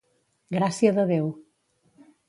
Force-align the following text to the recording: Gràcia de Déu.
Gràcia 0.55 0.95
de 0.97 1.07
Déu. 1.13 1.31